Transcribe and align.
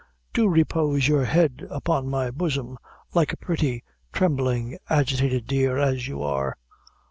Do 0.33 0.47
repose 0.47 1.07
your 1.07 1.25
head 1.25 1.67
upon 1.69 2.09
my 2.09 2.31
bosom, 2.31 2.79
like 3.13 3.33
a 3.33 3.37
pretty, 3.37 3.83
trembling, 4.11 4.79
agitated 4.89 5.45
dear, 5.45 5.77
as 5.77 6.07
you 6.07 6.23
are." 6.23 6.57